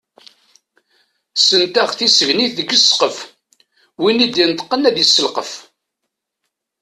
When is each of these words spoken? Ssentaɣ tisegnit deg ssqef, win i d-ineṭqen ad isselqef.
Ssentaɣ 1.35 1.89
tisegnit 1.97 2.51
deg 2.57 2.69
ssqef, 2.81 3.17
win 4.01 4.23
i 4.25 4.27
d-ineṭqen 4.27 4.87
ad 4.89 4.97
isselqef. 5.03 5.51